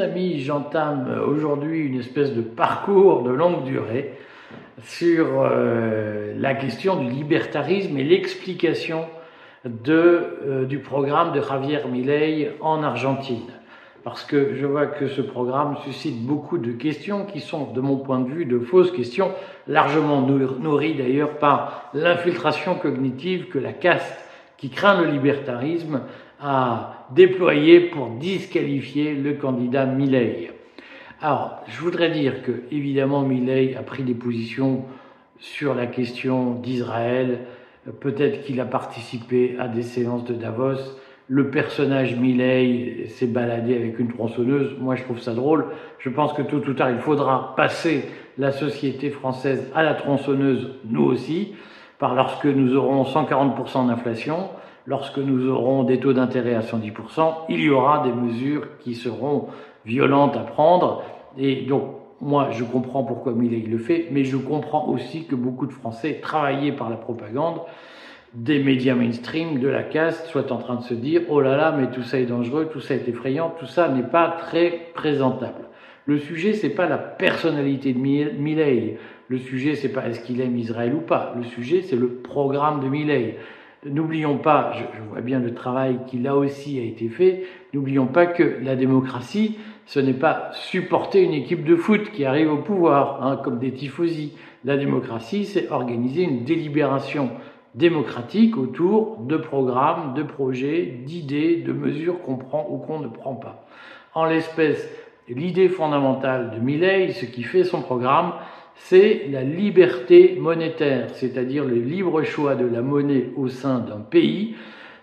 Amis, 0.00 0.40
j'entame 0.40 1.22
aujourd'hui 1.26 1.80
une 1.80 2.00
espèce 2.00 2.32
de 2.32 2.40
parcours 2.40 3.22
de 3.22 3.30
longue 3.30 3.64
durée 3.64 4.12
sur 4.82 5.26
euh, 5.42 6.32
la 6.36 6.54
question 6.54 6.96
du 6.96 7.10
libertarisme 7.10 7.96
et 7.98 8.04
l'explication 8.04 9.06
euh, 9.88 10.64
du 10.64 10.78
programme 10.78 11.32
de 11.32 11.40
Javier 11.40 11.80
Milei 11.90 12.52
en 12.60 12.82
Argentine. 12.82 13.50
Parce 14.02 14.24
que 14.24 14.54
je 14.54 14.66
vois 14.66 14.86
que 14.86 15.06
ce 15.06 15.22
programme 15.22 15.76
suscite 15.84 16.20
beaucoup 16.24 16.58
de 16.58 16.72
questions 16.72 17.24
qui 17.24 17.40
sont, 17.40 17.72
de 17.72 17.80
mon 17.80 17.96
point 17.96 18.20
de 18.20 18.28
vue, 18.28 18.44
de 18.44 18.58
fausses 18.58 18.90
questions, 18.90 19.30
largement 19.68 20.20
nourries 20.22 20.94
d'ailleurs 20.94 21.38
par 21.38 21.90
l'infiltration 21.94 22.74
cognitive 22.74 23.48
que 23.48 23.58
la 23.58 23.72
caste 23.72 24.23
qui 24.56 24.70
craint 24.70 25.00
le 25.00 25.10
libertarisme 25.10 26.02
a 26.40 27.06
déployé 27.14 27.80
pour 27.80 28.10
disqualifier 28.10 29.14
le 29.14 29.34
candidat 29.34 29.86
Milley. 29.86 30.50
Alors, 31.20 31.62
je 31.68 31.80
voudrais 31.80 32.10
dire 32.10 32.42
que, 32.42 32.52
évidemment, 32.70 33.22
Milley 33.22 33.76
a 33.76 33.82
pris 33.82 34.02
des 34.02 34.14
positions 34.14 34.84
sur 35.38 35.74
la 35.74 35.86
question 35.86 36.54
d'Israël. 36.54 37.40
Peut-être 38.00 38.42
qu'il 38.42 38.60
a 38.60 38.64
participé 38.64 39.56
à 39.58 39.68
des 39.68 39.82
séances 39.82 40.24
de 40.24 40.34
Davos. 40.34 40.98
Le 41.28 41.50
personnage 41.50 42.16
Milley 42.16 43.06
s'est 43.08 43.26
baladé 43.26 43.74
avec 43.76 43.98
une 43.98 44.08
tronçonneuse. 44.08 44.76
Moi, 44.78 44.96
je 44.96 45.02
trouve 45.04 45.20
ça 45.20 45.32
drôle. 45.32 45.66
Je 45.98 46.10
pense 46.10 46.34
que 46.34 46.42
tôt 46.42 46.58
ou 46.58 46.74
tard, 46.74 46.90
il 46.90 46.98
faudra 46.98 47.54
passer 47.56 48.04
la 48.36 48.52
société 48.52 49.10
française 49.10 49.70
à 49.74 49.82
la 49.82 49.94
tronçonneuse, 49.94 50.72
nous 50.84 51.04
aussi, 51.04 51.54
par 51.98 52.14
lorsque 52.14 52.46
nous 52.46 52.74
aurons 52.76 53.04
140% 53.04 53.86
d'inflation 53.86 54.48
lorsque 54.86 55.18
nous 55.18 55.48
aurons 55.48 55.84
des 55.84 55.98
taux 55.98 56.12
d'intérêt 56.12 56.54
à 56.54 56.60
110%, 56.60 57.34
il 57.48 57.60
y 57.60 57.70
aura 57.70 58.04
des 58.04 58.12
mesures 58.12 58.68
qui 58.80 58.94
seront 58.94 59.48
violentes 59.84 60.36
à 60.36 60.40
prendre. 60.40 61.02
Et 61.38 61.62
donc, 61.62 61.84
moi, 62.20 62.48
je 62.52 62.64
comprends 62.64 63.04
pourquoi 63.04 63.32
Millet 63.32 63.64
le 63.66 63.78
fait, 63.78 64.08
mais 64.10 64.24
je 64.24 64.36
comprends 64.36 64.86
aussi 64.88 65.26
que 65.26 65.34
beaucoup 65.34 65.66
de 65.66 65.72
Français, 65.72 66.20
travaillés 66.22 66.72
par 66.72 66.90
la 66.90 66.96
propagande, 66.96 67.60
des 68.34 68.62
médias 68.62 68.94
mainstream, 68.94 69.60
de 69.60 69.68
la 69.68 69.82
caste, 69.82 70.26
soient 70.26 70.52
en 70.52 70.56
train 70.56 70.76
de 70.76 70.82
se 70.82 70.94
dire 70.94 71.22
oh 71.28 71.40
là 71.40 71.56
là, 71.56 71.72
mais 71.72 71.90
tout 71.90 72.02
ça 72.02 72.18
est 72.18 72.26
dangereux, 72.26 72.68
tout 72.72 72.80
ça 72.80 72.94
est 72.94 73.08
effrayant, 73.08 73.52
tout 73.58 73.66
ça 73.66 73.88
n'est 73.88 74.02
pas 74.02 74.28
très 74.38 74.88
présentable. 74.94 75.68
Le 76.06 76.18
sujet, 76.18 76.52
c'est 76.52 76.70
pas 76.70 76.86
la 76.86 76.98
personnalité 76.98 77.92
de 77.94 77.98
Millet. 77.98 78.98
Le 79.28 79.38
sujet, 79.38 79.74
c'est 79.74 79.88
pas 79.88 80.06
est-ce 80.08 80.20
qu'il 80.20 80.40
aime 80.40 80.56
Israël 80.58 80.94
ou 80.94 81.00
pas. 81.00 81.34
Le 81.36 81.44
sujet, 81.44 81.80
c'est 81.80 81.96
le 81.96 82.08
programme 82.08 82.80
de 82.80 82.88
Millet. 82.88 83.38
N'oublions 83.86 84.38
pas, 84.38 84.72
je, 84.74 85.02
vois 85.10 85.20
bien 85.20 85.40
le 85.40 85.52
travail 85.52 85.98
qui 86.06 86.18
là 86.18 86.36
aussi 86.36 86.78
a 86.78 86.82
été 86.82 87.08
fait, 87.08 87.44
n'oublions 87.74 88.06
pas 88.06 88.24
que 88.24 88.56
la 88.62 88.76
démocratie, 88.76 89.58
ce 89.84 90.00
n'est 90.00 90.14
pas 90.14 90.50
supporter 90.52 91.22
une 91.22 91.34
équipe 91.34 91.64
de 91.64 91.76
foot 91.76 92.10
qui 92.10 92.24
arrive 92.24 92.50
au 92.50 92.56
pouvoir, 92.56 93.22
hein, 93.22 93.36
comme 93.36 93.58
des 93.58 93.72
tifosi. 93.72 94.32
La 94.64 94.78
démocratie, 94.78 95.44
c'est 95.44 95.70
organiser 95.70 96.22
une 96.22 96.44
délibération 96.44 97.30
démocratique 97.74 98.56
autour 98.56 99.18
de 99.18 99.36
programmes, 99.36 100.14
de 100.14 100.22
projets, 100.22 101.00
d'idées, 101.04 101.56
de 101.56 101.72
mesures 101.72 102.22
qu'on 102.22 102.36
prend 102.36 102.66
ou 102.70 102.78
qu'on 102.78 103.00
ne 103.00 103.08
prend 103.08 103.34
pas. 103.34 103.66
En 104.14 104.24
l'espèce, 104.24 104.88
l'idée 105.28 105.68
fondamentale 105.68 106.52
de 106.54 106.60
Milley, 106.60 107.12
ce 107.12 107.24
qui 107.24 107.42
fait 107.42 107.64
son 107.64 107.80
programme, 107.80 108.34
c'est 108.76 109.28
la 109.30 109.42
liberté 109.42 110.36
monétaire, 110.38 111.08
c'est-à-dire 111.14 111.64
le 111.64 111.76
libre 111.76 112.22
choix 112.22 112.54
de 112.54 112.66
la 112.66 112.82
monnaie 112.82 113.30
au 113.36 113.48
sein 113.48 113.78
d'un 113.78 114.00
pays. 114.00 114.56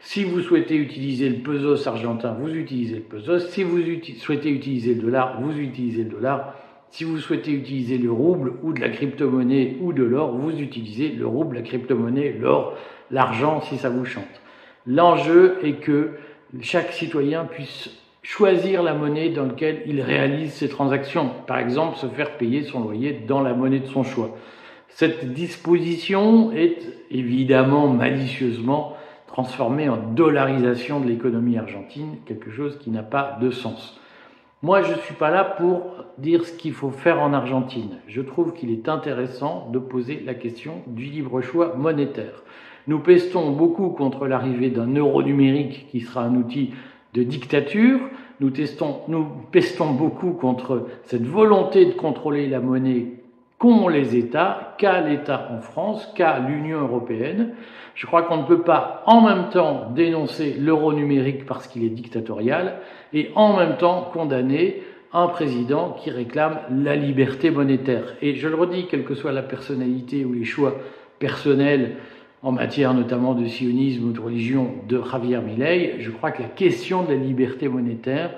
Si 0.00 0.24
vous 0.24 0.40
souhaitez 0.40 0.76
utiliser 0.76 1.28
le 1.28 1.38
pesos 1.38 1.86
argentin, 1.86 2.36
vous 2.40 2.54
utilisez 2.54 2.96
le 2.96 3.02
pesos. 3.02 3.48
Si 3.50 3.62
vous 3.62 3.78
souhaitez 4.18 4.50
utiliser 4.50 4.94
le 4.94 5.02
dollar, 5.02 5.40
vous 5.40 5.58
utilisez 5.58 6.04
le 6.04 6.10
dollar. 6.10 6.54
Si 6.90 7.04
vous 7.04 7.18
souhaitez 7.18 7.52
utiliser 7.52 7.98
le 7.98 8.10
rouble 8.10 8.54
ou 8.62 8.72
de 8.72 8.80
la 8.80 8.88
crypto-monnaie 8.88 9.76
ou 9.80 9.92
de 9.92 10.04
l'or, 10.04 10.34
vous 10.36 10.58
utilisez 10.58 11.10
le 11.10 11.26
rouble, 11.26 11.56
la 11.56 11.62
crypto-monnaie, 11.62 12.34
l'or, 12.38 12.74
l'argent 13.10 13.60
si 13.60 13.76
ça 13.76 13.90
vous 13.90 14.06
chante. 14.06 14.24
L'enjeu 14.86 15.58
est 15.62 15.80
que 15.80 16.12
chaque 16.62 16.92
citoyen 16.92 17.44
puisse 17.44 17.90
choisir 18.22 18.82
la 18.82 18.94
monnaie 18.94 19.30
dans 19.30 19.46
laquelle 19.46 19.82
il 19.86 20.00
réalise 20.00 20.52
ses 20.52 20.68
transactions. 20.68 21.30
Par 21.46 21.58
exemple, 21.58 21.96
se 21.96 22.06
faire 22.06 22.36
payer 22.36 22.62
son 22.62 22.80
loyer 22.80 23.12
dans 23.26 23.40
la 23.40 23.54
monnaie 23.54 23.80
de 23.80 23.86
son 23.86 24.02
choix. 24.02 24.36
Cette 24.88 25.32
disposition 25.32 26.52
est 26.52 26.78
évidemment 27.10 27.88
malicieusement 27.88 28.96
transformée 29.26 29.88
en 29.88 29.96
dollarisation 29.96 31.00
de 31.00 31.06
l'économie 31.06 31.58
argentine, 31.58 32.16
quelque 32.26 32.50
chose 32.50 32.78
qui 32.78 32.90
n'a 32.90 33.02
pas 33.02 33.38
de 33.40 33.50
sens. 33.50 34.00
Moi, 34.60 34.82
je 34.82 34.92
ne 34.92 34.98
suis 34.98 35.14
pas 35.14 35.30
là 35.30 35.44
pour 35.44 36.04
dire 36.18 36.44
ce 36.44 36.52
qu'il 36.52 36.72
faut 36.72 36.90
faire 36.90 37.20
en 37.22 37.32
Argentine. 37.32 37.98
Je 38.08 38.20
trouve 38.20 38.52
qu'il 38.54 38.72
est 38.72 38.88
intéressant 38.88 39.68
de 39.72 39.78
poser 39.78 40.20
la 40.26 40.34
question 40.34 40.82
du 40.88 41.04
libre 41.04 41.40
choix 41.42 41.76
monétaire. 41.76 42.42
Nous 42.88 42.98
pestons 42.98 43.52
beaucoup 43.52 43.90
contre 43.90 44.26
l'arrivée 44.26 44.70
d'un 44.70 44.92
euro 44.96 45.22
numérique 45.22 45.86
qui 45.92 46.00
sera 46.00 46.22
un 46.22 46.34
outil 46.34 46.72
de 47.14 47.22
dictature. 47.22 48.00
Nous, 48.40 48.52
pestons 49.50 49.90
beaucoup 49.92 50.32
contre 50.32 50.86
cette 51.04 51.26
volonté 51.26 51.86
de 51.86 51.92
contrôler 51.92 52.48
la 52.48 52.60
monnaie 52.60 53.18
qu'ont 53.58 53.88
les 53.88 54.16
États, 54.16 54.76
qu'a 54.78 55.00
l'État 55.00 55.48
en 55.52 55.60
France, 55.60 56.08
qu'a 56.14 56.38
l'Union 56.38 56.80
européenne. 56.80 57.54
Je 57.94 58.06
crois 58.06 58.22
qu'on 58.22 58.36
ne 58.36 58.46
peut 58.46 58.62
pas 58.62 59.02
en 59.06 59.20
même 59.22 59.48
temps 59.50 59.90
dénoncer 59.94 60.54
l'euro 60.58 60.92
numérique 60.92 61.44
parce 61.46 61.66
qu'il 61.66 61.84
est 61.84 61.88
dictatorial 61.88 62.76
et 63.12 63.30
en 63.34 63.56
même 63.56 63.76
temps 63.76 64.08
condamner 64.12 64.82
un 65.12 65.26
président 65.26 65.96
qui 65.98 66.10
réclame 66.10 66.60
la 66.70 66.94
liberté 66.94 67.50
monétaire. 67.50 68.14
Et 68.22 68.36
je 68.36 68.46
le 68.46 68.54
redis, 68.54 68.86
quelle 68.86 69.04
que 69.04 69.14
soit 69.14 69.32
la 69.32 69.42
personnalité 69.42 70.24
ou 70.24 70.32
les 70.32 70.44
choix 70.44 70.74
personnels 71.18 71.96
en 72.42 72.52
matière 72.52 72.94
notamment 72.94 73.34
de 73.34 73.46
sionisme 73.46 74.08
ou 74.08 74.12
de 74.12 74.20
religion 74.20 74.74
de 74.88 75.02
Javier 75.02 75.38
Milei, 75.38 75.96
je 76.00 76.10
crois 76.10 76.30
que 76.30 76.42
la 76.42 76.48
question 76.48 77.02
de 77.02 77.10
la 77.10 77.16
liberté 77.16 77.68
monétaire 77.68 78.30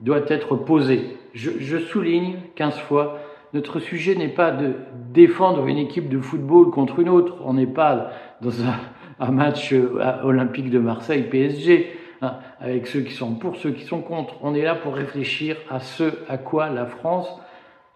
doit 0.00 0.22
être 0.28 0.56
posée. 0.56 1.16
Je, 1.32 1.78
souligne 1.78 2.36
15 2.54 2.78
fois, 2.78 3.18
notre 3.52 3.78
sujet 3.78 4.14
n'est 4.14 4.28
pas 4.28 4.50
de 4.50 4.74
défendre 5.12 5.66
une 5.66 5.78
équipe 5.78 6.08
de 6.08 6.18
football 6.18 6.70
contre 6.70 6.98
une 6.98 7.08
autre. 7.08 7.36
On 7.44 7.54
n'est 7.54 7.66
pas 7.66 8.10
dans 8.40 8.52
un, 8.62 9.30
match 9.30 9.72
euh, 9.72 10.22
olympique 10.24 10.70
de 10.70 10.78
Marseille 10.78 11.24
PSG, 11.30 11.94
hein, 12.22 12.34
avec 12.60 12.86
ceux 12.86 13.00
qui 13.00 13.12
sont 13.12 13.34
pour, 13.34 13.56
ceux 13.56 13.70
qui 13.70 13.84
sont 13.84 14.00
contre. 14.00 14.34
On 14.42 14.54
est 14.54 14.62
là 14.62 14.74
pour 14.74 14.94
réfléchir 14.94 15.56
à 15.70 15.80
ce 15.80 16.04
à 16.28 16.38
quoi 16.38 16.68
la 16.70 16.86
France 16.86 17.28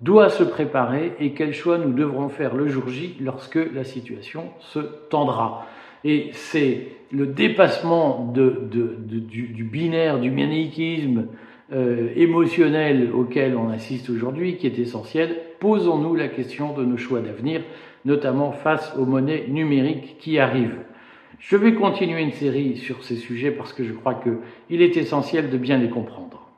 doit 0.01 0.31
se 0.31 0.43
préparer 0.43 1.13
et 1.21 1.33
quel 1.33 1.53
choix 1.53 1.79
nous 1.79 1.93
devrons 1.93 2.29
faire 2.29 2.55
le 2.55 2.69
jour 2.69 2.89
J 2.89 3.17
lorsque 3.21 3.59
la 3.75 3.85
situation 3.85 4.45
se 4.61 4.79
tendra. 5.11 5.67
Et 6.05 6.31
c'est 6.33 6.89
le 7.13 7.27
dépassement 7.27 8.33
de, 8.35 8.69
de, 8.71 8.97
du, 9.19 9.65
binaire, 9.65 10.19
du 10.19 10.31
manichisme 10.31 11.27
euh, 11.73 12.09
émotionnel 12.17 13.11
auquel 13.13 13.57
on 13.57 13.69
assiste 13.69 14.09
aujourd'hui 14.09 14.57
qui 14.57 14.67
est 14.67 14.79
essentiel. 14.79 15.37
Posons-nous 15.59 16.15
la 16.15 16.29
question 16.29 16.73
de 16.73 16.85
nos 16.85 16.97
choix 16.97 17.21
d'avenir, 17.21 17.63
notamment 18.05 18.53
face 18.53 18.95
aux 18.99 19.05
monnaies 19.05 19.47
numériques 19.49 20.17
qui 20.19 20.39
arrivent. 20.39 20.79
Je 21.39 21.57
vais 21.57 21.75
continuer 21.75 22.23
une 22.23 22.33
série 22.33 22.77
sur 22.77 23.03
ces 23.05 23.17
sujets 23.17 23.51
parce 23.51 23.73
que 23.73 23.85
je 23.85 23.93
crois 23.93 24.15
qu'il 24.15 24.83
est 24.83 24.97
essentiel 24.97 25.51
de 25.51 25.59
bien 25.59 25.79
les 25.79 25.89
comprendre. 25.89 26.50